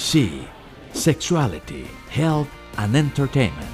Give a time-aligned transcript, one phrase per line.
[0.00, 0.48] She,
[0.94, 3.68] Sexuality, Health and Entertainment.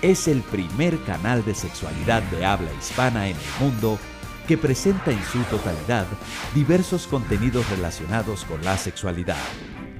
[0.00, 3.98] Es el primer canal de sexualidad de habla hispana en el mundo
[4.48, 6.06] que presenta en su totalidad
[6.54, 9.36] diversos contenidos relacionados con la sexualidad,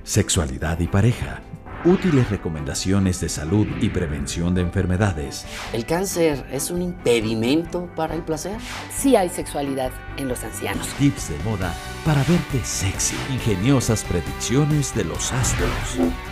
[0.03, 1.43] sexualidad y pareja,
[1.87, 5.47] útiles recomendaciones de salud y prevención de enfermedades.
[5.73, 8.59] ¿El cáncer es un impedimento para el placer?
[8.95, 10.87] Sí hay sexualidad en los ancianos.
[10.99, 11.73] Tips de moda
[12.05, 15.71] para verte sexy, ingeniosas predicciones de los astros,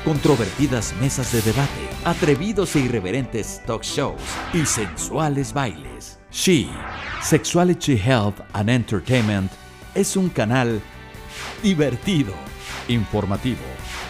[0.04, 4.20] controvertidas mesas de debate, atrevidos e irreverentes talk shows
[4.52, 6.18] y sensuales bailes.
[6.32, 6.68] She,
[7.22, 9.52] Sexuality Health and Entertainment,
[9.94, 10.80] es un canal
[11.62, 12.34] divertido,
[12.88, 13.62] informativo,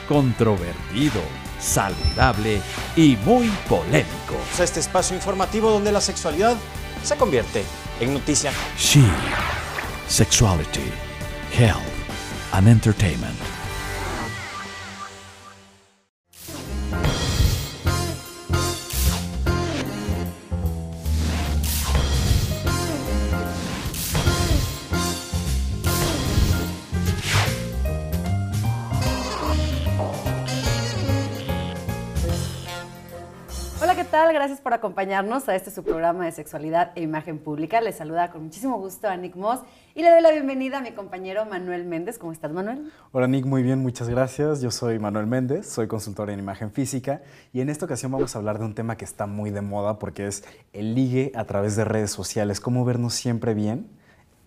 [0.08, 1.20] controvertido,
[1.60, 2.60] saludable
[2.96, 4.36] y muy polémico.
[4.58, 6.56] Este espacio informativo donde la sexualidad
[7.02, 7.64] se convierte
[8.00, 8.52] en noticia.
[8.78, 9.04] She,
[10.08, 10.92] Sexuality,
[11.56, 11.82] Health
[12.52, 13.63] and Entertainment.
[34.84, 37.80] Acompañarnos a este su programa de sexualidad e imagen pública.
[37.80, 39.60] Les saluda con muchísimo gusto a Nick Moss
[39.94, 42.18] y le doy la bienvenida a mi compañero Manuel Méndez.
[42.18, 42.92] ¿Cómo estás, Manuel?
[43.10, 44.60] Hola Nick, muy bien, muchas gracias.
[44.60, 47.22] Yo soy Manuel Méndez, soy consultor en imagen física
[47.54, 49.98] y en esta ocasión vamos a hablar de un tema que está muy de moda
[49.98, 53.88] porque es el ligue a través de redes sociales, cómo vernos siempre bien,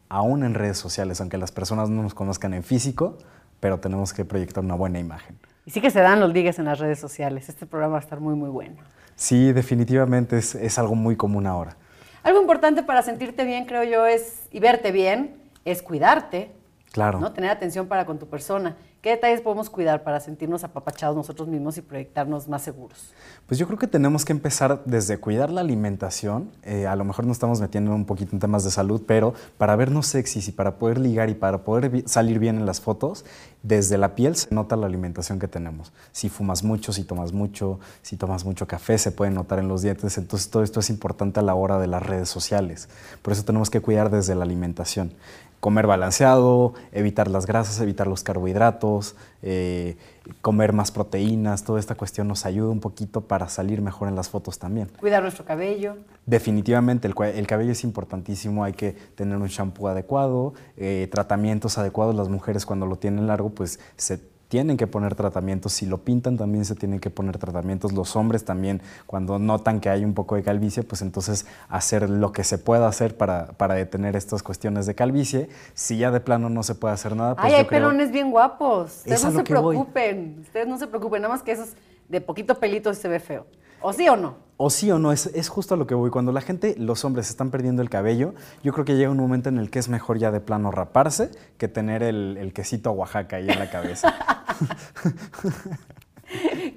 [0.07, 3.17] aún en redes sociales, aunque las personas no nos conozcan en físico,
[3.59, 5.39] pero tenemos que proyectar una buena imagen.
[5.65, 7.49] Y sí que se dan los ligues en las redes sociales.
[7.49, 8.75] Este programa va a estar muy, muy bueno.
[9.17, 11.75] Sí, definitivamente es, es algo muy común ahora.
[12.23, 16.51] Algo importante para sentirte bien, creo yo, es y verte bien, es cuidarte,
[16.91, 17.19] Claro.
[17.19, 17.31] ¿no?
[17.31, 18.75] Tener atención para con tu persona.
[19.01, 23.13] ¿Qué detalles podemos cuidar para sentirnos apapachados nosotros mismos y proyectarnos más seguros?
[23.45, 26.49] Pues yo creo que tenemos que empezar desde cuidar la alimentación.
[26.63, 29.75] Eh, a lo mejor nos estamos metiendo un poquito en temas de salud, pero para
[29.75, 33.23] vernos sexys y para poder ligar y para poder salir bien en las fotos,
[33.67, 35.91] desde la piel se nota la alimentación que tenemos.
[36.11, 39.81] Si fumas mucho, si tomas mucho, si tomas mucho café, se puede notar en los
[39.81, 40.17] dientes.
[40.17, 42.87] Entonces todo esto es importante a la hora de las redes sociales.
[43.21, 45.13] Por eso tenemos que cuidar desde la alimentación
[45.59, 49.97] comer balanceado, evitar las grasas, evitar los carbohidratos, eh,
[50.41, 54.29] comer más proteínas, toda esta cuestión nos ayuda un poquito para salir mejor en las
[54.29, 54.89] fotos también.
[54.99, 55.97] Cuidar nuestro cabello.
[56.25, 62.15] Definitivamente el, el cabello es importantísimo, hay que tener un shampoo adecuado, eh, tratamientos adecuados,
[62.15, 66.37] las mujeres cuando lo tienen largo pues se tienen que poner tratamientos, si lo pintan
[66.37, 70.35] también se tienen que poner tratamientos, los hombres también cuando notan que hay un poco
[70.35, 74.85] de calvicie pues entonces hacer lo que se pueda hacer para, para detener estas cuestiones
[74.85, 77.65] de calvicie, si ya de plano no se puede hacer nada pues Ay, yo hay
[77.65, 78.97] creo- pelones bien guapos.
[78.97, 79.43] Ustedes no se voy.
[79.75, 80.37] preocupen.
[80.41, 81.21] Ustedes no se preocupen.
[81.21, 81.69] Nada más que esos
[82.07, 83.45] de poquito pelito se ve feo.
[83.81, 84.35] ¿O sí o no?
[84.59, 86.09] O sí o no, es, es justo a lo que voy.
[86.09, 88.33] Cuando la gente, los hombres, están perdiendo el cabello,
[88.63, 91.29] yo creo que llega un momento en el que es mejor ya de plano raparse
[91.59, 94.15] que tener el, el quesito Oaxaca ahí en la cabeza.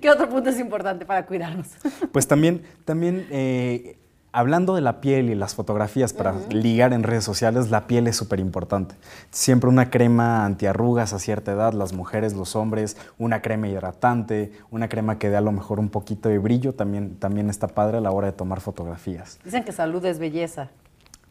[0.01, 1.67] ¿Qué otro punto es importante para cuidarnos?
[2.13, 3.99] pues también, también eh,
[4.33, 8.17] hablando de la piel y las fotografías para ligar en redes sociales, la piel es
[8.17, 8.95] súper importante.
[9.31, 14.89] Siempre una crema antiarrugas a cierta edad, las mujeres, los hombres, una crema hidratante, una
[14.89, 18.01] crema que dé a lo mejor un poquito de brillo, también, también está padre a
[18.01, 19.39] la hora de tomar fotografías.
[19.45, 20.71] Dicen que salud es belleza.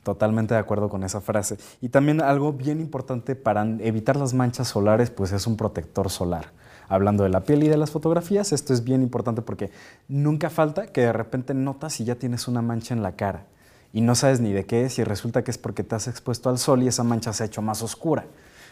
[0.04, 1.58] Totalmente de acuerdo con esa frase.
[1.82, 6.52] Y también algo bien importante para evitar las manchas solares, pues es un protector solar.
[6.88, 9.72] Hablando de la piel y de las fotografías, esto es bien importante porque
[10.08, 13.46] nunca falta que de repente notas si ya tienes una mancha en la cara
[13.94, 16.50] y no sabes ni de qué es y resulta que es porque te has expuesto
[16.50, 18.26] al sol y esa mancha se ha hecho más oscura.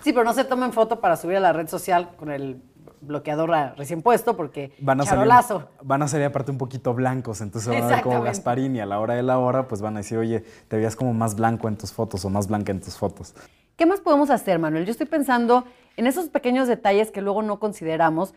[0.03, 2.61] Sí, pero no se tomen foto para subir a la red social con el
[3.01, 5.69] bloqueador recién puesto porque Van a, salir, charolazo.
[5.81, 8.99] van a salir aparte un poquito blancos, entonces van a ver como y a la
[8.99, 11.77] hora de la hora pues van a decir, oye, te veías como más blanco en
[11.77, 13.33] tus fotos o más blanca en tus fotos.
[13.75, 14.85] ¿Qué más podemos hacer, Manuel?
[14.85, 15.63] Yo estoy pensando
[15.97, 18.33] en esos pequeños detalles que luego no consideramos.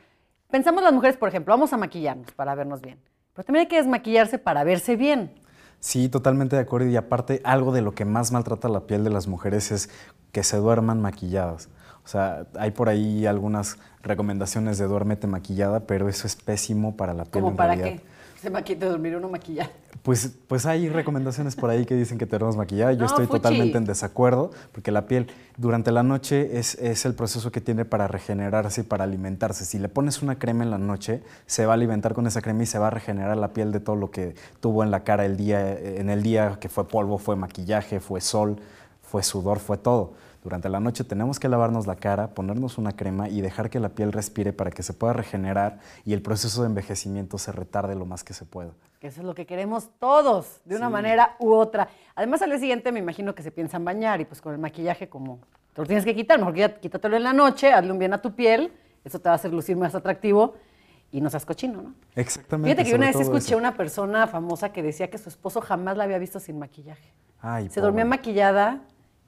[0.50, 2.98] Pensamos las mujeres, por ejemplo, vamos a maquillarnos para vernos bien.
[3.34, 5.32] Pero también hay que desmaquillarse para verse bien.
[5.78, 6.88] Sí, totalmente de acuerdo.
[6.88, 9.88] Y aparte, algo de lo que más maltrata la piel de las mujeres es
[10.30, 11.70] que se duerman maquilladas.
[12.10, 17.14] O sea, hay por ahí algunas recomendaciones de duérmete maquillada, pero eso es pésimo para
[17.14, 18.00] la piel ¿Como en para realidad.
[18.02, 18.40] qué?
[18.42, 19.70] Se maquille dormir uno maquillado.
[20.02, 22.92] Pues, pues hay recomendaciones por ahí que dicen que te duermas maquillada.
[22.94, 23.38] Yo No, estoy fuchi.
[23.38, 27.84] totalmente en desacuerdo, porque la piel durante la noche es, es el proceso que tiene
[27.84, 29.64] para regenerarse y para alimentarse.
[29.64, 32.64] Si le pones una crema en la noche, se va a alimentar con esa crema
[32.64, 35.24] y se va a regenerar la piel de todo lo que tuvo en la cara
[35.26, 38.56] el día, en el día que fue polvo, fue maquillaje, fue sol,
[39.00, 40.14] fue sudor, fue todo.
[40.42, 43.90] Durante la noche tenemos que lavarnos la cara, ponernos una crema y dejar que la
[43.90, 48.06] piel respire para que se pueda regenerar y el proceso de envejecimiento se retarde lo
[48.06, 48.70] más que se pueda.
[49.02, 51.88] Eso es lo que queremos todos, de una manera u otra.
[52.14, 55.08] Además, al día siguiente me imagino que se piensan bañar y pues con el maquillaje
[55.08, 55.40] como
[55.74, 58.20] te lo tienes que quitar, mejor ya quítatelo en la noche, hazle un bien a
[58.20, 58.72] tu piel,
[59.04, 60.54] eso te va a hacer lucir más atractivo
[61.12, 61.94] y no seas cochino, ¿no?
[62.14, 62.70] Exactamente.
[62.70, 63.56] Fíjate que yo una vez escuché eso.
[63.58, 67.12] una persona famosa que decía que su esposo jamás la había visto sin maquillaje.
[67.40, 67.82] Ay, se pobre.
[67.82, 68.80] dormía maquillada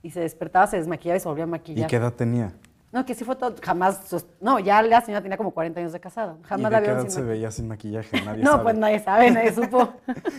[0.02, 1.88] y se despertaba, se desmaquillaba y se volvía a ¿Y maquillar.
[1.90, 2.52] qué edad tenía?
[2.90, 4.00] No, que sí fue todo, jamás,
[4.38, 6.82] no, ya la señora tenía como 40 años de casada, ¿Y jamás de la qué
[6.88, 8.20] vieron edad sin se veía sin maquillaje?
[8.24, 8.62] Nadie No, sabe.
[8.64, 9.94] pues nadie sabe, nadie supo.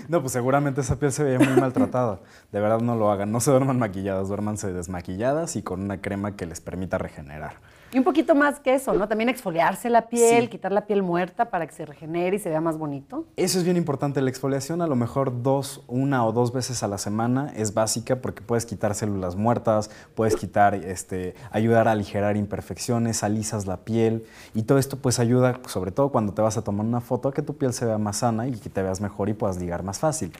[0.08, 2.20] No, pues seguramente esa piel se veía muy maltratada.
[2.52, 3.32] De verdad no lo hagan.
[3.32, 7.54] No se duerman maquilladas, duérmanse desmaquilladas y con una crema que les permita regenerar.
[7.94, 9.08] Y un poquito más que eso, ¿no?
[9.08, 10.48] También exfoliarse la piel, Sí.
[10.50, 13.26] quitar la piel muerta para que se regenere y se vea más bonito.
[13.38, 14.20] Eso es bien importante.
[14.20, 18.16] La exfoliación a lo mejor dos, una o dos veces a la semana es básica
[18.16, 24.26] porque puedes quitar células muertas, puedes quitar, este, ayudar a aligerar imperfecciones, alisas la piel
[24.56, 27.34] y todo esto pues ayuda, sobre todo cuando te vas a tomar una foto, a
[27.34, 29.84] que tu piel se vea más sana y que te veas mejor y puedas ligar
[29.84, 30.34] más fácil.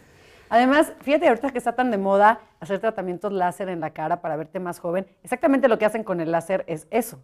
[0.50, 4.36] Además, fíjate ahorita que está tan de moda hacer tratamientos láser en la cara para
[4.38, 5.06] verte más joven.
[5.24, 7.20] Exactamente lo que hacen con el láser es eso,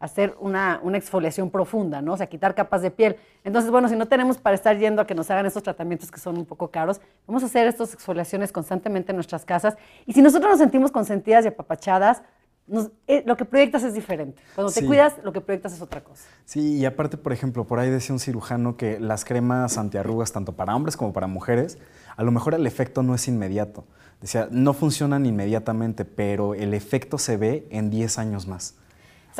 [0.00, 2.12] hacer una, una exfoliación profunda, ¿no?
[2.12, 3.16] O sea, quitar capas de piel.
[3.44, 6.20] Entonces, bueno, si no tenemos para estar yendo a que nos hagan esos tratamientos que
[6.20, 9.76] son un poco caros, vamos a hacer estas exfoliaciones constantemente en nuestras casas.
[10.06, 12.22] Y si nosotros nos sentimos consentidas y apapachadas,
[12.68, 14.40] nos- eh, lo que proyectas es diferente.
[14.54, 14.86] Cuando te Sí.
[14.86, 16.24] cuidas, lo que proyectas es otra cosa.
[16.44, 20.52] Sí, y aparte, por ejemplo, por ahí decía un cirujano que las cremas antiarrugas, tanto
[20.52, 21.78] para hombres como para mujeres,
[22.16, 23.84] a lo mejor el efecto no es inmediato.
[24.20, 28.74] Decía, no funcionan inmediatamente, pero el efecto se ve en 10 años más.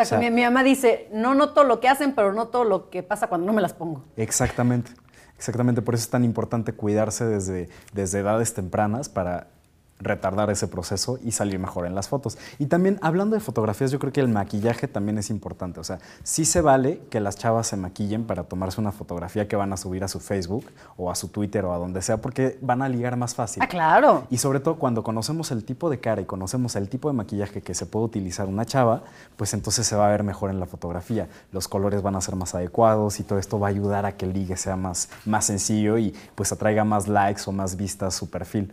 [0.03, 3.03] O sea- mi, mi mamá dice, no noto lo que hacen, pero noto lo que
[3.03, 4.05] pasa cuando no me las pongo.
[4.17, 4.91] Exactamente,
[5.37, 5.83] exactamente.
[5.83, 9.49] Por eso es tan importante cuidarse desde, desde edades tempranas para
[10.01, 12.39] retardar ese proceso y salir mejor en las fotos.
[12.59, 15.81] Y también hablando de fotografías, yo creo que el maquillaje también es importante.
[15.81, 19.57] O sea, sí se vale que las chavas se maquillen para tomarse una fotografía que
[19.57, 20.67] van a subir a su Facebook
[20.97, 23.63] o a su Twitter o a donde sea, porque van a ligar más fácil.
[23.63, 24.27] Ah, claro.
[24.31, 27.61] Y sobre todo cuando conocemos el tipo de cara y conocemos el tipo de maquillaje
[27.61, 29.03] que se puede utilizar una chava,
[29.37, 31.29] pues entonces se va a ver mejor en la fotografía.
[31.53, 34.27] Los colores van a ser más adecuados y todo esto va a ayudar a que
[34.27, 38.31] el ligue sea más, más sencillo y pues atraiga más likes o más vistas su
[38.31, 38.73] perfil.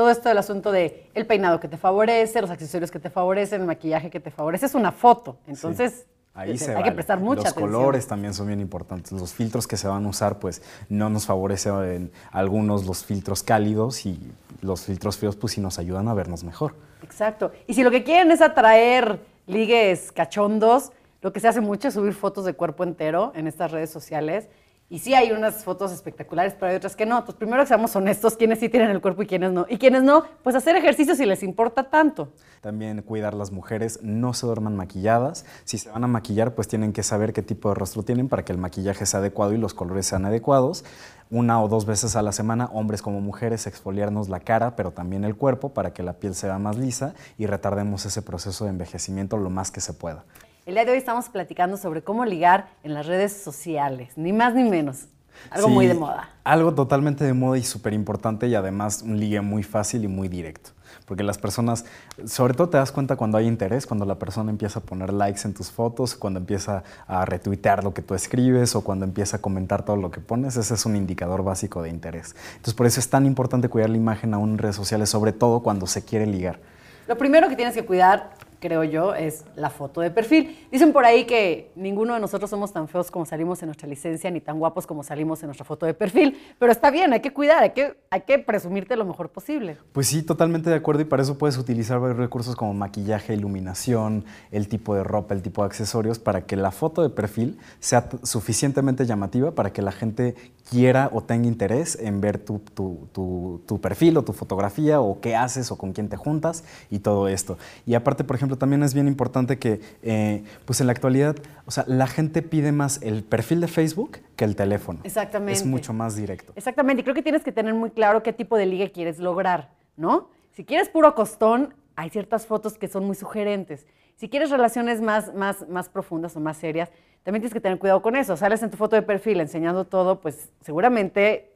[0.00, 3.60] Todo esto del asunto de el peinado que te favorece, los accesorios que te favorecen,
[3.60, 5.36] el maquillaje que te favorece, es una foto.
[5.46, 6.84] Entonces, Ahí se hay vale.
[6.86, 7.70] que prestar mucha Los atención.
[7.70, 9.12] colores también son bien importantes.
[9.12, 14.06] Los filtros que se van a usar, pues no nos favorecen algunos los filtros cálidos
[14.06, 14.18] y
[14.62, 16.76] los filtros fríos, pues sí nos ayudan a vernos mejor.
[17.02, 17.52] Exacto.
[17.66, 21.92] Y si lo que quieren es atraer ligues cachondos, lo que se hace mucho es
[21.92, 24.48] subir fotos de cuerpo entero en estas redes sociales.
[24.92, 27.18] Y sí hay unas fotos espectaculares, pero hay otras que no.
[27.18, 29.64] Entonces, primero seamos honestos, quiénes sí tienen el cuerpo y quiénes no.
[29.68, 32.32] Y quiénes no, pues hacer ejercicio si les importa tanto.
[32.60, 35.46] También cuidar las mujeres, no se duerman maquilladas.
[35.62, 38.44] Si se van a maquillar, pues tienen que saber qué tipo de rostro tienen para
[38.44, 40.84] que el maquillaje sea adecuado y los colores sean adecuados.
[41.30, 45.22] Una o dos veces a la semana, hombres como mujeres, exfoliarnos la cara, pero también
[45.22, 49.36] el cuerpo para que la piel sea más lisa y retardemos ese proceso de envejecimiento
[49.36, 50.24] lo más que se pueda.
[50.66, 54.54] El día de hoy estamos platicando sobre cómo ligar en las redes sociales, ni más
[54.54, 55.06] ni menos.
[55.50, 56.28] Algo Sí, muy de moda.
[56.44, 60.28] Algo totalmente de moda y súper importante y además un ligue muy fácil y muy
[60.28, 60.72] directo.
[61.06, 61.86] Porque las personas,
[62.26, 65.40] sobre todo te das cuenta cuando hay interés, cuando la persona empieza a poner likes
[65.44, 69.40] en tus fotos, cuando empieza a retuitear lo que tú escribes o cuando empieza a
[69.40, 72.36] comentar todo lo que pones, ese es un indicador básico de interés.
[72.50, 75.60] Entonces por eso es tan importante cuidar la imagen aún en redes sociales, sobre todo
[75.60, 76.60] cuando se quiere ligar.
[77.08, 80.56] Lo primero que tienes que cuidar, creo yo, es la foto de perfil.
[80.70, 84.30] Dicen por ahí que ninguno de nosotros somos tan feos como salimos en nuestra licencia,
[84.30, 87.32] ni tan guapos como salimos en nuestra foto de perfil, pero está bien, hay que
[87.32, 89.78] cuidar, hay que, hay que presumirte lo mejor posible.
[89.92, 94.24] Pues sí, totalmente de acuerdo y para eso puedes utilizar varios recursos como maquillaje, iluminación,
[94.50, 98.08] el tipo de ropa, el tipo de accesorios, para que la foto de perfil sea
[98.22, 100.34] suficientemente llamativa para que la gente
[100.70, 105.20] quiera o tenga interés en ver tu, tu- tu- tu perfil o tu fotografía o
[105.20, 107.58] qué haces o con quién te juntas y todo esto.
[107.86, 111.34] Y aparte, por ejemplo, también es bien importante que, eh, pues en la actualidad,
[111.66, 115.00] o sea, la gente pide más el perfil de Facebook que el teléfono.
[115.02, 115.52] Exactamente.
[115.54, 116.52] Es mucho más directo.
[116.54, 119.70] Exactamente, y creo que tienes que tener muy claro qué tipo de ligue quieres lograr,
[119.96, 120.28] ¿no?
[120.52, 123.86] Si quieres puro costón, hay ciertas fotos que son muy sugerentes.
[124.16, 126.90] Si quieres relaciones más, más, más profundas o más serias,
[127.22, 128.36] también tienes que tener cuidado con eso.
[128.36, 131.52] Sales en tu foto de perfil enseñando todo, pues seguramente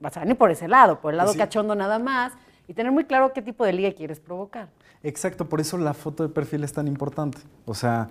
[0.00, 1.38] vas a venir por ese lado, por el lado Sí.
[1.38, 2.32] cachondo nada más,
[2.68, 4.68] y tener muy claro qué tipo de ligue quieres provocar.
[5.02, 7.38] Exacto, por eso la foto de perfil es tan importante.
[7.66, 8.08] O sea,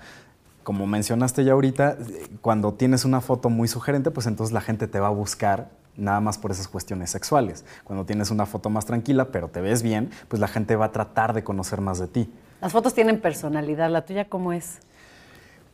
[0.63, 1.97] como mencionaste ya ahorita,
[2.41, 6.19] cuando tienes una foto muy sugerente, pues entonces la gente te va a buscar nada
[6.21, 7.65] más por esas cuestiones sexuales.
[7.83, 10.91] Cuando tienes una foto más tranquila, pero te ves bien, pues la gente va a
[10.91, 12.29] tratar de conocer más de ti.
[12.61, 14.79] Las fotos tienen personalidad, ¿la tuya cómo es?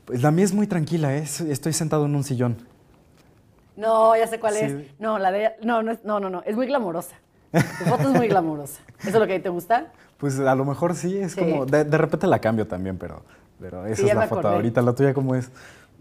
[0.07, 1.19] Pues la mía es muy tranquila, ¿eh?
[1.19, 2.57] Es- estoy sentado en un sillón.
[3.75, 4.61] No, ya sé cuál Sí.
[4.65, 4.99] es.
[4.99, 7.15] No, la de no, no, es- no, no, no, es muy glamurosa.
[7.51, 8.81] Tu foto es muy glamurosa.
[8.99, 9.91] ¿Eso es lo que a ti te gusta?
[10.17, 11.39] Pues a lo mejor sí, es Sí.
[11.41, 13.21] como, de, de repente la cambio también, pero,
[13.59, 14.55] pero esa Sí, es la foto acordé.
[14.55, 14.81] ahorita.
[14.81, 15.51] ¿La tuya cómo es?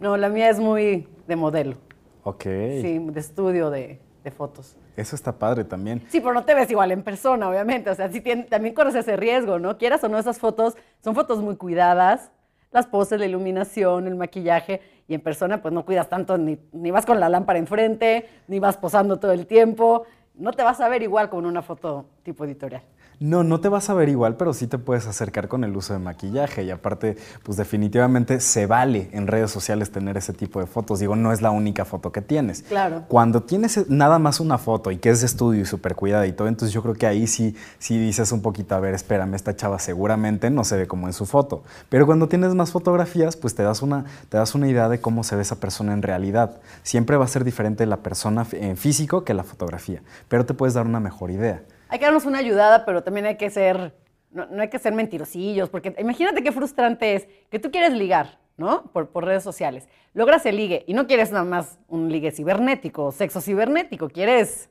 [0.00, 1.76] No, la mía es muy de modelo.
[2.22, 2.42] Ok.
[2.44, 4.76] Sí, de estudio de, de fotos.
[4.96, 6.02] Eso está padre también.
[6.08, 7.90] Sí, pero no te ves igual en persona, obviamente.
[7.90, 9.76] O sea, sí también corres ese riesgo, ¿no?
[9.78, 12.30] Quieras o no, esas fotos son fotos muy cuidadas.
[12.76, 14.82] Las poses, la iluminación, el maquillaje.
[15.08, 18.58] Y en persona, pues no cuidas tanto, ni, ni vas con la lámpara enfrente, ni
[18.58, 20.04] vas posando todo el tiempo.
[20.34, 22.82] No te vas a ver igual como en una foto tipo editorial.
[23.18, 25.94] No, no te vas a ver igual, pero sí te puedes acercar con el uso
[25.94, 30.66] de maquillaje y aparte, pues definitivamente se vale en redes sociales tener ese tipo de
[30.66, 31.00] fotos.
[31.00, 32.62] Digo, no es la única foto que tienes.
[32.62, 33.04] Claro.
[33.08, 36.32] Cuando tienes nada más una foto y que es de estudio y súper cuidada y
[36.32, 39.56] todo, entonces yo creo que ahí sí, sí dices un poquito, a ver, espérame, esta
[39.56, 41.62] chava seguramente no se ve como en su foto.
[41.88, 45.24] Pero cuando tienes más fotografías, pues te das una, te das una idea de cómo
[45.24, 46.60] se ve esa persona en realidad.
[46.82, 50.74] Siempre va a ser diferente la persona en físico que la fotografía, pero te puedes
[50.74, 51.62] dar una mejor idea.
[51.88, 53.94] Hay que darnos una ayudada, pero también hay que ser,
[54.30, 58.38] no, no hay que ser mentirosillos, porque imagínate qué frustrante es que tú quieres ligar,
[58.56, 58.90] ¿no?
[58.92, 59.88] Por, por redes sociales.
[60.14, 64.68] Logras el ligue y no quieres nada más un ligue cibernético sexo cibernético, quieres,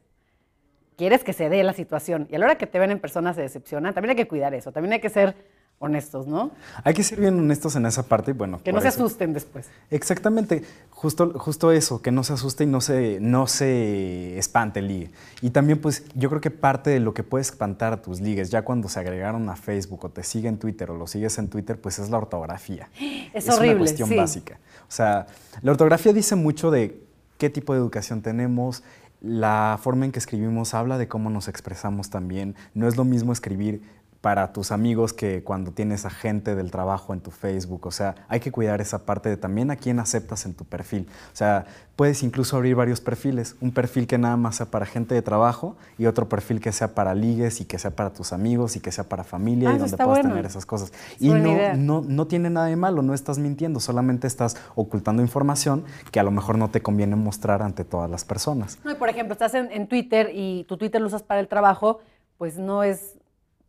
[0.98, 2.28] quieres que se dé la situación.
[2.30, 3.94] Y a la hora que te ven en persona se decepcionan.
[3.94, 5.36] También hay que cuidar eso, también hay que ser
[5.80, 6.52] honestos, ¿no?
[6.84, 8.60] Hay que ser bien honestos en esa parte y bueno.
[8.64, 9.68] Que no se eso- asusten después.
[9.92, 14.88] Exactamente, justo, justo eso, que no se asuste y no se, no se espante el
[14.88, 15.12] ligue.
[15.42, 18.50] Y también pues yo creo que parte de lo que puede espantar a tus ligues,
[18.50, 21.50] ya cuando se agregaron a Facebook o te siguen en Twitter o lo sigues en
[21.50, 22.90] Twitter, pues es la ortografía.
[23.34, 24.16] Es una horrible, cuestión sí.
[24.16, 24.60] básica.
[24.88, 25.28] O sea,
[25.62, 27.02] la ortografía dice mucho de
[27.38, 28.82] qué tipo de educación tenemos,
[29.20, 32.56] la forma en que escribimos habla de cómo nos expresamos también.
[32.74, 33.82] No es lo mismo escribir
[34.26, 37.86] para tus amigos que cuando tienes a gente del trabajo en tu Facebook.
[37.86, 41.08] O sea, hay que cuidar esa parte de también a quién aceptas en tu perfil.
[41.32, 43.56] O sea, puedes incluso abrir varios perfiles.
[43.62, 46.96] Un perfil que nada más sea para gente de trabajo y otro perfil que sea
[46.96, 49.78] para ligues y que sea para tus amigos y que sea para familia Ah, y
[49.78, 50.30] donde puedas bueno.
[50.30, 50.92] tener esas cosas.
[51.18, 51.76] Es Y no, idea.
[51.76, 56.24] no, no tiene nada de malo, no estás mintiendo, solamente estás ocultando información que a
[56.24, 58.80] lo mejor no te conviene mostrar ante todas las personas.
[58.84, 61.48] No, y por ejemplo, estás en, en Twitter y tu Twitter lo usas para el
[61.48, 62.00] trabajo,
[62.40, 63.20] pues no es,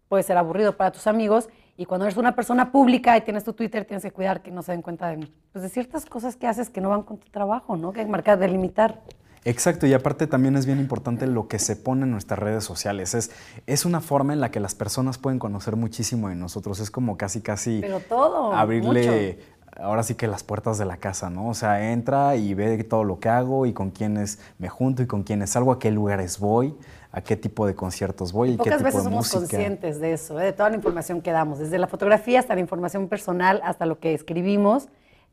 [0.08, 1.48] puede ser aburrido para tus amigos.
[1.76, 4.62] Y cuando eres una persona pública y tienes tu Twitter, tienes que cuidar que no
[4.62, 7.28] se den cuenta de, pues, de ciertas cosas que haces que no van con tu
[7.30, 7.92] trabajo, ¿no?
[7.92, 9.02] Que hay que marcar, delimitar.
[9.44, 13.14] Exacto, y aparte también es bien importante lo que se pone en nuestras redes sociales.
[13.14, 13.30] Es,
[13.66, 16.80] es una forma en la que las personas pueden conocer muchísimo de nosotros.
[16.80, 19.38] Es como casi, casi Pero todo, abrirle,
[19.80, 21.48] ahora sí que las puertas de la casa, ¿no?
[21.48, 25.06] O sea, entra y ve todo lo que hago y con quiénes me junto y
[25.06, 26.74] con quiénes salgo, a qué lugares voy,
[27.16, 29.38] a qué tipo de conciertos voy y qué Pocas tipo veces de somos música.
[29.38, 30.44] conscientes de eso, ¿eh?
[30.44, 33.98] de toda la información que damos, desde la fotografía hasta la información personal, hasta lo
[33.98, 34.88] que escribimos.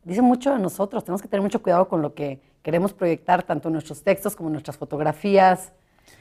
[0.05, 3.67] Dice mucho de nosotros, tenemos que tener mucho cuidado con lo que queremos proyectar, tanto
[3.67, 5.73] en nuestros textos como en nuestras fotografías.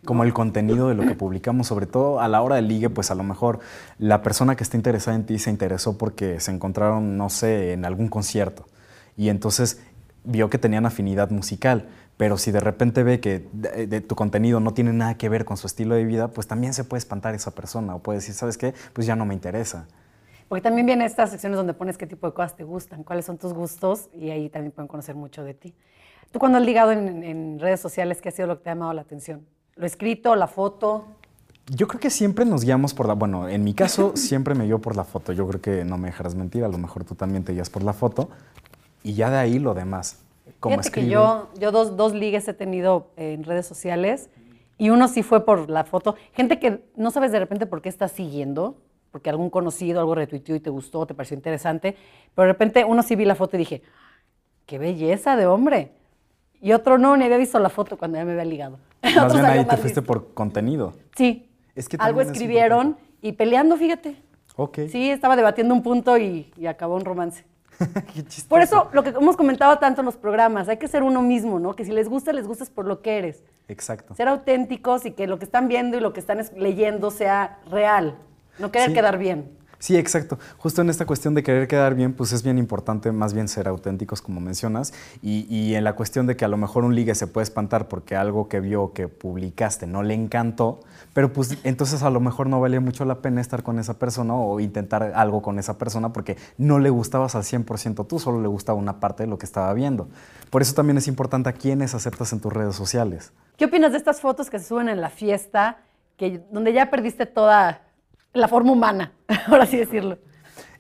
[0.05, 3.13] como el contenido de lo que publicamos, sobre todo a la hora del ligue, pues
[3.13, 3.61] a lo mejor
[3.99, 7.85] la persona que está interesada en ti se interesó porque se encontraron, no sé, en
[7.85, 8.67] algún concierto
[9.17, 9.81] y entonces
[10.25, 11.89] vio que tenían afinidad musical,
[12.23, 15.45] pero si de repente ve que de, de tu contenido no tiene nada que ver
[15.45, 18.33] con su estilo de vida, pues también se puede espantar esa persona o puede decir,
[18.33, 18.75] ¿sabes qué?
[18.93, 19.89] Pues ya no me interesa.
[20.49, 23.39] Porque también vienen estas secciones donde pones qué tipo de cosas te gustan, cuáles son
[23.39, 25.75] tus gustos y ahí también pueden conocer mucho de ti.
[26.31, 28.75] Tú cuando has ligado en, en redes sociales, ¿qué ha sido lo que te ha
[28.75, 29.45] llamado la atención?
[29.75, 31.09] ¿Lo escrito, la foto?
[31.75, 34.79] Yo creo que siempre nos guiamos por la, bueno, en mi caso siempre me guío
[34.79, 37.43] por la foto, yo creo que no me dejarás mentir, a lo mejor tú también
[37.43, 38.31] te guías por la foto
[39.03, 40.19] y ya de ahí lo demás.
[40.61, 44.31] Cómo Fíjate que yo, yo dos, dos ligues he tenido en redes sociales
[44.79, 46.17] y uno sí fue por la foto.
[46.33, 48.77] Gente que no sabes de repente por qué estás siguiendo,
[49.11, 51.97] porque algún conocido algo retuiteó y te gustó, te pareció interesante,
[52.35, 53.83] pero de repente uno sí vi la foto y dije,
[54.67, 55.93] qué belleza de hombre.
[56.61, 58.79] Y otro no, ni había visto la foto cuando ya me había ligado.
[59.03, 60.05] Más bien ahí te fuiste visto.
[60.05, 60.95] por contenido.
[61.17, 61.49] Sí.
[61.75, 64.17] Es que algo es escribieron y peleando, fíjate.
[64.57, 64.81] Ok.
[64.91, 67.45] Sí, estaba debatiendo un punto y, y acabó un romance.
[68.15, 68.25] Qué.
[68.49, 71.59] Por eso, lo que hemos comentado tanto en los programas, hay que ser uno mismo,
[71.59, 71.75] ¿no?
[71.75, 73.43] Que si les gusta, les gustes por lo que eres.
[73.69, 74.15] Exacto.
[74.15, 77.59] Ser auténticos y que lo que están viendo y lo que están es- leyendo sea
[77.71, 78.17] real.
[78.59, 78.95] No querer Sí.
[78.95, 79.51] quedar bien.
[79.83, 80.39] Sí, exacto.
[80.59, 83.67] Justo en esta cuestión de querer quedar bien, pues es bien importante más bien ser
[83.67, 87.27] auténticos, como mencionas, y, en la cuestión de que a lo mejor un ligue se
[87.27, 90.79] puede espantar porque algo que vio que publicaste no le encantó,
[91.15, 94.37] pero pues entonces a lo mejor no valía mucho la pena estar con esa persona
[94.37, 98.47] o intentar algo con esa persona porque no le gustabas al 100% tú, solo le
[98.47, 100.09] gustaba una parte de lo que estaba viendo.
[100.51, 103.33] Por eso también es importante a quiénes aceptas en tus redes sociales.
[103.57, 105.79] ¿Qué opinas de estas fotos que se suben en la fiesta,
[106.17, 107.81] que, donde ya perdiste toda
[108.33, 109.13] la forma humana,
[109.49, 110.19] por así decirlo?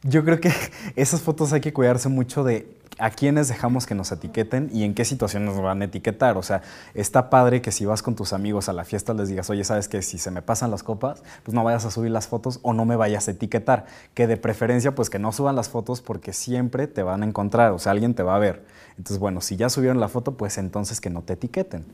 [0.03, 0.53] Yo creo que
[0.97, 4.95] esas fotos hay que cuidarse mucho de a quiénes dejamos que nos etiqueten y en
[4.95, 6.37] qué situaciones nos van a etiquetar.
[6.37, 6.63] O sea,
[6.95, 9.89] está padre que si vas con tus amigos a la fiesta les digas, oye, ¿sabes
[9.89, 12.73] que Si se me pasan las copas, pues no vayas a subir las fotos o
[12.73, 13.87] no me vayas a etiquetar.
[14.15, 17.73] Que de preferencia, pues que no suban las fotos porque siempre te van a encontrar,
[17.73, 18.65] o sea, alguien te va a ver.
[18.99, 21.87] Entonces, bueno, si ya subieron la foto, pues entonces que no te etiqueten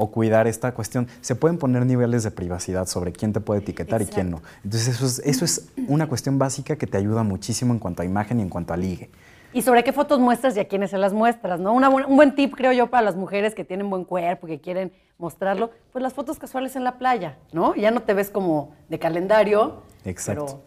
[0.00, 1.06] o cuidar esta cuestión.
[1.20, 4.40] Se pueden poner niveles de privacidad sobre quién te puede etiquetar y quién no.
[4.64, 8.06] Entonces eso es, eso es una cuestión básica que te ayuda muchísimo en cuanto a
[8.06, 9.10] imagen y en cuanto a ligue.
[9.52, 11.74] Y sobre qué fotos muestras y a quiénes se las muestras, ¿no?
[11.74, 14.90] Una un buen tip, creo yo, para las mujeres que tienen buen cuerpo, que quieren
[15.18, 17.74] mostrarlo, pues las fotos casuales en la playa, ¿no?
[17.74, 19.82] Ya no te ves como de calendario.
[20.06, 20.46] Exacto.
[20.46, 20.62] Pero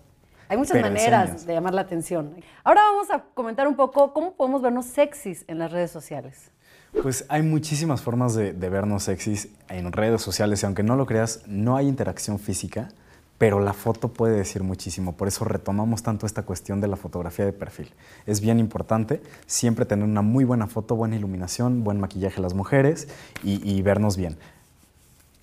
[0.47, 2.35] hay muchas maneras de llamar la atención.
[2.63, 6.52] Ahora vamos a comentar un poco cómo podemos vernos sexys en las redes sociales.
[7.01, 11.41] Pues hay muchísimas formas de, vernos sexys en redes sociales y aunque no lo creas,
[11.47, 12.89] no hay interacción física
[13.39, 15.17] pero la foto puede decir muchísimo.
[15.17, 17.91] Por eso retomamos tanto esta cuestión de la fotografía de perfil.
[18.25, 23.09] Es bien importante siempre tener una muy buena foto, buena iluminación, buen maquillaje las mujeres
[23.43, 24.37] y vernos bien.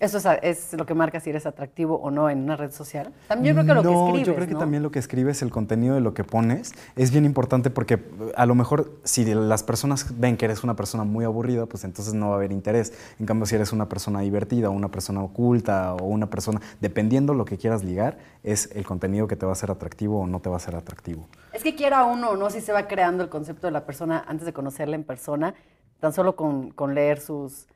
[0.01, 3.13] Eso es, lo que marca si eres atractivo o no en una red social.
[3.29, 4.27] También yo creo que lo que escribes.
[4.27, 7.27] Yo creo que también lo que escribes, el contenido de lo que pones, es bien
[7.27, 8.03] importante porque
[8.35, 12.15] a lo mejor si las personas ven que eres una persona muy aburrida, pues entonces
[12.15, 12.95] no va a haber interés.
[13.19, 17.35] En cambio, si eres una persona divertida, o una persona oculta o una persona, dependiendo
[17.35, 20.41] lo que quieras ligar, es el contenido que te va a ser atractivo o no
[20.41, 21.29] te va a ser atractivo.
[21.53, 24.25] Es que quiera uno o no, si se va creando el concepto de la persona
[24.27, 25.55] antes de conocerla en persona,
[25.99, 27.67] tan solo con, con leer sus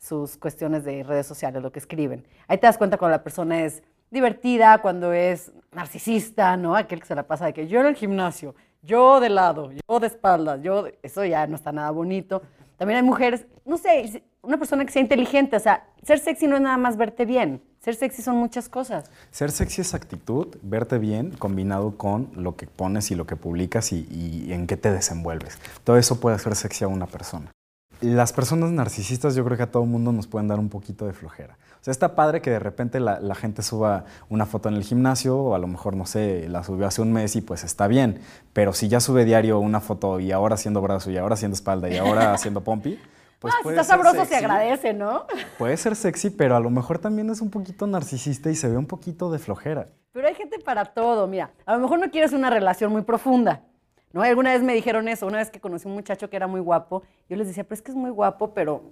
[0.00, 2.26] sus cuestiones de redes sociales, lo que escriben.
[2.48, 6.74] Ahí te das cuenta cuando la persona es divertida, cuando es narcisista, ¿no?
[6.74, 10.00] Aquel que se la pasa de que yo en el gimnasio, yo de lado, yo
[10.00, 12.42] de espaldas, yo, eso ya no está nada bonito.
[12.78, 16.56] También hay mujeres, no sé, una persona que sea inteligente, o sea, ser sexy no
[16.56, 19.10] es nada más verte bien, ser sexy son muchas cosas.
[19.30, 23.92] Ser sexy es actitud, verte bien combinado con lo que pones y lo que publicas
[23.92, 25.58] y, y en qué te desenvuelves.
[25.84, 27.52] Todo eso puede hacer sexy a una persona
[28.00, 31.12] las personas narcisistas yo creo que a todo mundo nos pueden dar un poquito de
[31.12, 31.58] flojera.
[31.80, 35.36] O sea, está padre que de repente la, gente suba una foto en el gimnasio
[35.36, 38.20] o a lo mejor, no sé, la subió hace un mes y pues está bien.
[38.52, 41.88] Pero si ya sube diario una foto y ahora haciendo brazo y ahora haciendo espalda
[41.88, 42.98] y ahora haciendo pompi,
[43.38, 45.24] pues ah, está sabroso se agradece, ¿no?
[45.56, 48.76] Puede ser sexy, pero a lo mejor también es un poquito narcisista y se ve
[48.76, 49.88] un poquito de flojera.
[50.12, 51.50] Pero hay gente para todo, mira.
[51.64, 53.62] A lo mejor no quieres una relación muy profunda,
[54.12, 54.22] ¿no?
[54.22, 56.60] Alguna vez me dijeron eso, una vez que conocí a un muchacho que era muy
[56.60, 58.82] guapo, yo les decía, pero es que es muy guapo, pero,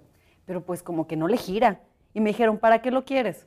[0.45, 1.81] pero pues como que no le gira.
[2.15, 3.47] Y me dijeron, ¿para qué lo quieres?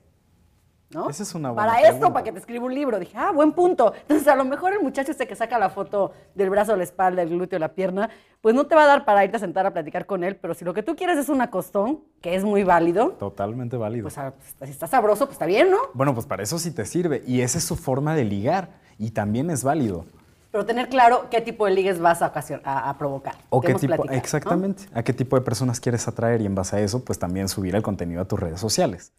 [0.93, 1.09] ¿No?
[1.09, 2.99] Esa es una buena Para esto, para que te escriba un libro.
[2.99, 3.93] Dije, ah, buen punto.
[4.01, 7.21] Entonces, a lo mejor el muchacho este que saca la foto del brazo, la espalda,
[7.21, 8.09] el glúteo, la pierna,
[8.41, 10.53] pues no te va a dar para irte a sentar a platicar con él, pero
[10.53, 13.11] si lo que tú quieres es un acostón, que es muy válido.
[13.11, 14.03] Totalmente válido.
[14.03, 14.15] Pues,
[14.57, 15.77] pues si está sabroso, pues está bien, ¿no?
[15.93, 17.23] Bueno, pues para eso sí te sirve.
[17.25, 18.81] Y esa es su forma de ligar.
[18.97, 20.05] Y también es válido
[20.51, 22.33] pero tener claro qué tipo de ligues vas a,
[22.63, 23.35] a, provocar.
[23.49, 26.79] O qué tipo, exactamente, a qué tipo de personas quieres atraer y en base a
[26.81, 29.13] eso, pues también subir el contenido a tus redes sociales.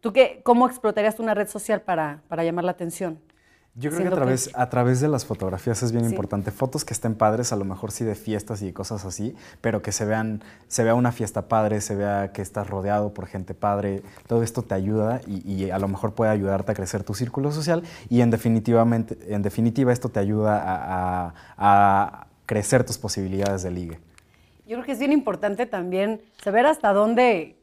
[0.00, 3.18] ¿Tú qué, cómo explotarías una red social para, para llamar la atención?
[3.76, 6.52] Yo creo que a, través, a través de las fotografías es bien importante.
[6.52, 9.90] Fotos que estén padres, a lo mejor sí de fiestas y cosas así, pero que
[9.90, 14.02] se vean, se vea una fiesta padre, se vea que estás rodeado por gente padre.
[14.28, 17.82] Todo esto te ayuda y, a lo mejor puede ayudarte a crecer tu círculo social
[18.08, 23.98] y en, definitivamente, en definitiva esto te ayuda a, a crecer tus posibilidades de ligue.
[24.66, 27.56] Yo creo que es bien importante también saber hasta dónde,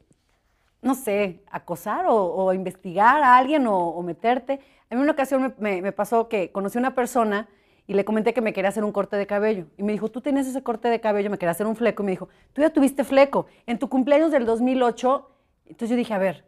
[0.82, 4.60] no sé, acosar o, investigar a alguien o, o meterte
[4.92, 7.48] a mí una ocasión me, pasó que conocí a una persona
[7.86, 9.64] y le comenté que me quería hacer un corte de cabello.
[9.78, 12.02] Y me dijo, tú tienes ese corte de cabello, me quería hacer un fleco.
[12.02, 13.46] Y me dijo, tú ya tuviste fleco.
[13.64, 15.30] En tu cumpleaños del 2008.
[15.64, 16.44] Entonces yo dije, a ver,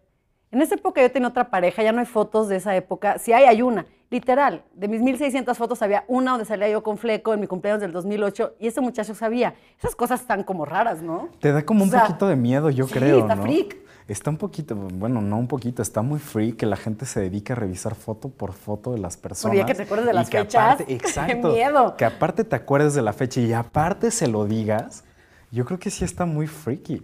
[0.50, 3.16] en esa época yo tenía otra pareja, ya no hay fotos de esa época.
[3.16, 3.86] Si hay, hay una.
[4.10, 7.80] Literal, de mis 1600 fotos había una donde salía yo con fleco en mi cumpleaños
[7.80, 9.54] del 2008 y ese muchacho sabía.
[9.78, 11.30] Esas cosas están como raras, ¿no?
[11.40, 13.20] Te da como un poquito de miedo, yo creo.
[13.20, 13.84] Está freak.
[14.06, 17.54] Está un poquito, bueno, no un poquito, está muy free que la gente se dedique
[17.54, 19.56] a revisar foto por foto de las personas.
[19.56, 20.80] Oye, que te acuerdes de las fechas.
[20.88, 21.32] exacto.
[21.32, 21.96] Qué miedo.
[21.96, 25.04] Que aparte te acuerdes de la fecha y aparte se lo digas,
[25.50, 27.02] yo creo que sí está muy freaky.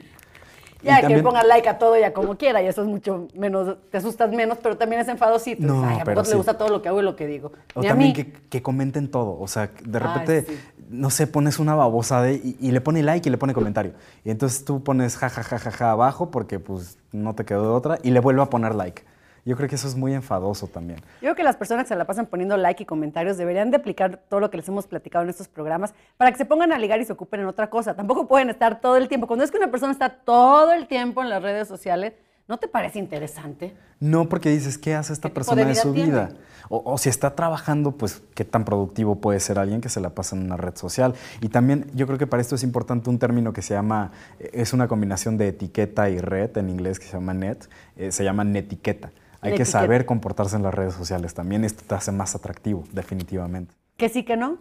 [0.83, 3.99] Ya, que ponga like a todo ya como quiera, y eso es mucho menos, te
[3.99, 5.63] asustas menos, pero también es enfadosito.
[5.63, 7.53] No, Ay, a pero le gusta todo lo que hago y lo que digo.
[7.75, 10.47] O también que, comenten todo, o sea, de repente,
[10.89, 13.93] no sé, pones una babosa de, y, le pone like y le pone comentario.
[14.25, 17.69] Y entonces tú pones jajajajaja ja, ja, ja, abajo porque pues no te quedó de
[17.69, 19.03] otra y le vuelve a poner like.
[19.45, 21.01] Yo creo que eso es muy enfadoso también.
[21.01, 23.79] Yo creo que las personas que se la pasan poniendo like y comentarios deberían de
[23.79, 26.79] aplicar todo lo que les hemos platicado en estos programas para que se pongan a
[26.79, 27.95] ligar y se ocupen en otra cosa.
[27.95, 29.27] Tampoco pueden estar todo el tiempo.
[29.27, 32.15] Cuando es que una persona está todo el tiempo en las redes sociales,
[32.51, 33.77] ¿No te parece interesante?
[34.01, 36.11] No, porque dices, ¿qué hace esta ¿Qué tipo persona de su tiene?
[36.11, 36.31] vida?
[36.69, 40.17] O, o si está trabajando, pues qué tan productivo puede ser alguien que se la
[40.17, 41.15] pasa en una red social.
[41.41, 44.73] Y también yo creo que para esto es importante un término que se llama, es
[44.73, 48.43] una combinación de etiqueta y red en inglés que se llama net, eh, se llama
[48.43, 49.13] netiqueta.
[49.41, 51.65] Hay que saber comportarse en las redes sociales también.
[51.65, 53.75] Esto te hace más atractivo, definitivamente.
[53.97, 54.59] Que sí, que no.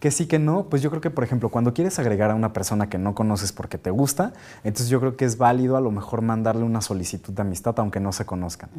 [0.00, 2.54] Que sí, que no, pues yo creo que, por ejemplo, cuando quieres agregar a una
[2.54, 4.32] persona que no conoces porque te gusta,
[4.64, 8.00] entonces yo creo que es válido a lo mejor mandarle una solicitud de amistad aunque
[8.00, 8.70] no se conozcan.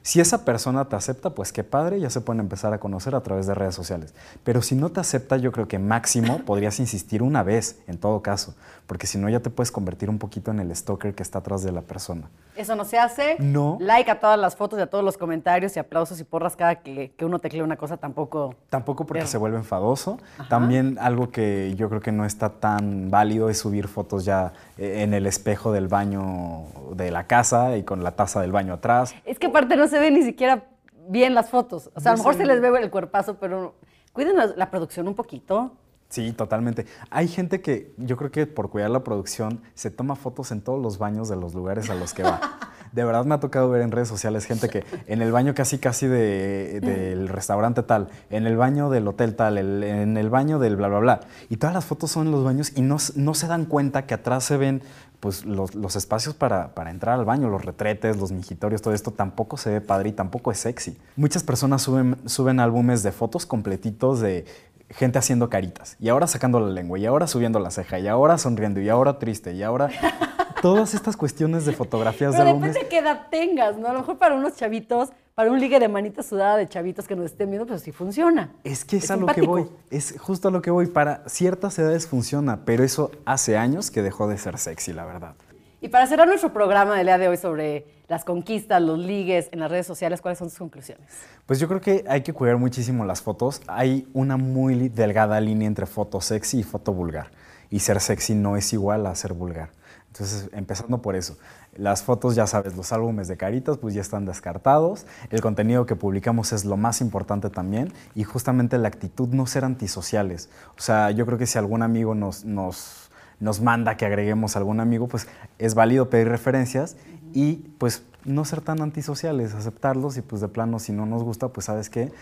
[0.00, 3.20] Si esa persona te acepta, pues qué padre, ya se pueden empezar a conocer a
[3.20, 4.14] través de redes sociales.
[4.42, 8.22] Pero si no te acepta, yo creo que máximo podrías insistir una vez, en todo
[8.22, 8.54] caso,
[8.90, 11.62] porque si no ya te puedes convertir un poquito en el stalker que está atrás
[11.62, 12.28] de la persona.
[12.56, 13.36] Eso no se hace.
[13.38, 13.78] No.
[13.80, 16.74] Like a todas las fotos y a todos los comentarios y aplausos y porras cada
[16.74, 18.56] que, que uno teclea una cosa tampoco.
[18.68, 20.18] Tampoco porque Pero- se vuelve enfadoso.
[20.48, 25.04] También algo que yo creo que no está tan válido es subir fotos ya eh,
[25.04, 26.64] en el espejo del baño
[26.96, 29.14] de la casa y con la taza del baño atrás.
[29.24, 30.64] Es que aparte no se ve ni siquiera
[31.06, 31.90] bien las fotos.
[31.94, 33.76] O sea, a lo mejor se se les ve el cuerpazo, pero
[34.12, 35.76] cuiden la producción un poquito.
[36.10, 36.86] Sí, totalmente.
[37.10, 40.82] Hay gente que yo creo que por cuidar la producción se toma fotos en todos
[40.82, 42.40] los baños de los lugares a los que va.
[42.92, 45.78] De verdad me ha tocado ver en redes sociales gente que en el baño casi
[45.78, 50.58] casi de- del restaurante tal, en el baño del hotel tal, el- en el baño
[50.58, 51.20] del bla bla bla.
[51.48, 54.14] Y todas las fotos son en los baños y no, no se dan cuenta que
[54.14, 54.82] atrás se ven
[55.20, 59.10] pues los, los espacios para, para entrar al baño, los retretes, los mijitorios, todo esto
[59.12, 60.98] tampoco se ve padre y tampoco es sexy.
[61.14, 64.46] Muchas personas suben, suben álbumes de fotos completitos de
[64.90, 68.38] gente haciendo caritas y ahora sacando la lengua y ahora subiendo la ceja y ahora
[68.38, 69.88] sonriendo y ahora triste y ahora
[70.62, 72.74] todas estas cuestiones de fotografías Pero de álbumes.
[72.74, 73.88] depende de qué edad tengas, ¿no?
[73.88, 77.16] A lo mejor para unos chavitos, para un ligue de manita sudada de chavitos que
[77.16, 78.52] nos estén viendo, pues sí funciona.
[78.64, 80.86] Es que es, Es a lo que voy, es justo a lo que voy.
[80.86, 85.34] Para ciertas edades funciona, pero eso hace años que dejó de ser sexy, la verdad.
[85.82, 89.60] Y para cerrar nuestro programa del día de hoy sobre las conquistas, los ligues en
[89.60, 91.06] las redes sociales, ¿cuáles son sus conclusiones?
[91.46, 93.62] Pues yo creo que hay que cuidar muchísimo las fotos.
[93.66, 97.30] Hay una muy delgada línea entre foto sexy y foto vulgar.
[97.70, 99.70] Y ser sexy no es igual a ser vulgar.
[100.08, 101.38] Entonces, empezando por eso.
[101.76, 105.06] Las fotos, ya sabes, los álbumes de caritas, pues ya están descartados.
[105.30, 107.92] El contenido que publicamos es lo más importante también.
[108.14, 110.50] Y justamente la actitud, no ser antisociales.
[110.76, 113.09] O sea, yo creo que si algún amigo nos, nos,
[113.40, 115.26] nos manda que agreguemos a algún amigo, pues
[115.58, 116.96] es válido pedir referencias
[117.32, 121.48] y pues no ser tan antisociales, aceptarlos y pues de plano si no nos gusta,
[121.48, 122.12] pues sabes que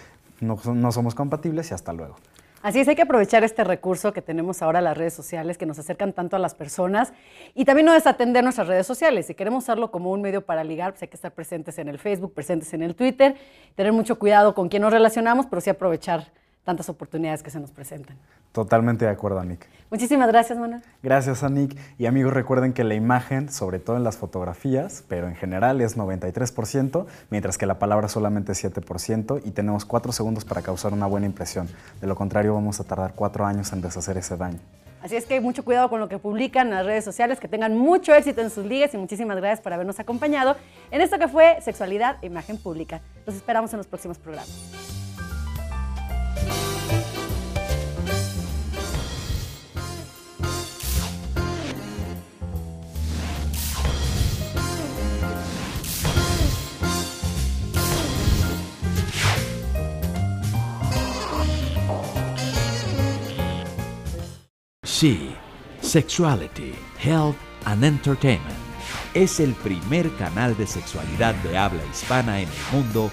[0.40, 2.16] no, no somos compatibles y hasta luego.
[2.60, 5.78] Así es, hay que aprovechar este recurso que tenemos ahora las redes sociales, que nos
[5.78, 7.12] acercan tanto a las personas
[7.54, 9.26] y también no desatender nuestras redes sociales.
[9.26, 12.00] Si queremos usarlo como un medio para ligar, pues hay que estar presentes en el
[12.00, 13.36] Facebook, presentes en el Twitter,
[13.76, 16.32] tener mucho cuidado con quién nos relacionamos, pero sí aprovechar
[16.64, 18.18] tantas oportunidades que se nos presentan.
[18.52, 19.66] Totalmente de acuerdo, Nick.
[19.90, 20.82] Muchísimas gracias, Manuel.
[21.02, 21.74] Gracias, a Nick.
[21.96, 25.96] Y amigos, recuerden que la imagen, sobre todo en las fotografías, pero en general es
[25.96, 31.06] 93%, mientras que la palabra solamente es 7%, y tenemos 4 segundos para causar una
[31.06, 31.68] buena impresión.
[32.00, 34.58] De lo contrario, vamos a tardar 4 años en deshacer ese daño.
[35.00, 37.78] Así es que mucho cuidado con lo que publican en las redes sociales, que tengan
[37.78, 40.56] mucho éxito en sus ligas y muchísimas gracias por habernos acompañado
[40.90, 43.00] en esto que fue Sexualidad e Imagen Pública.
[43.24, 44.87] Los esperamos en los próximos programas.
[65.00, 65.36] She,
[65.80, 68.58] Sexuality, Health and Entertainment.
[69.14, 73.08] Es el primer canal de sexualidad de habla hispana en el mundo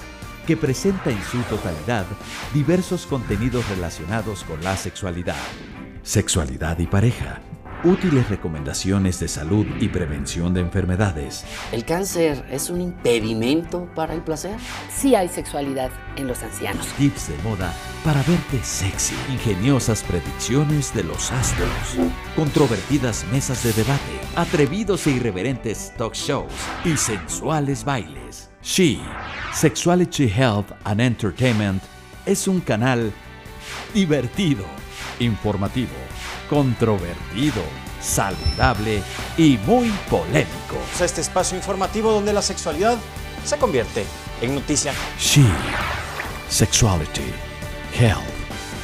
[0.47, 2.07] que presenta en su totalidad
[2.55, 5.43] diversos contenidos relacionados con la sexualidad,
[6.01, 7.39] sexualidad y pareja,
[7.85, 14.21] útiles recomendaciones de salud y prevención de enfermedades, ¿El cáncer es un impedimento para el
[14.21, 14.57] placer?
[14.93, 16.85] Sí hay sexualidad en los ancianos.
[16.97, 21.69] tips de moda para verte sexy, ingeniosas predicciones de los astros,
[22.35, 26.51] controvertidas mesas de debate, atrevidos e irreverentes talk shows
[26.83, 28.49] y sensuales bailes.
[28.63, 28.99] She,
[29.53, 31.83] Sexuality Health and Entertainment,
[32.25, 33.13] es un canal
[33.93, 34.65] divertido,
[35.19, 35.93] informativo,
[36.49, 37.61] controvertido,
[38.01, 39.01] saludable
[39.37, 40.77] y muy polémico.
[40.93, 42.97] Es este espacio informativo donde la sexualidad
[43.43, 44.05] se convierte
[44.41, 44.93] en noticia.
[45.19, 45.45] She,
[46.49, 47.33] Sexuality,
[47.93, 48.23] Health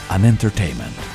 [0.10, 1.11] and Entertainment.